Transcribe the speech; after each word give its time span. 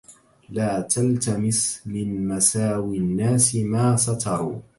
لا 0.55 0.81
تلتمس 0.81 1.81
من 1.85 2.27
مساوي 2.27 2.97
الناس 2.97 3.55
ما 3.55 3.95
ستروا 3.95 4.59